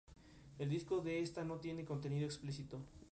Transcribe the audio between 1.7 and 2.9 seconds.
contenido explícito.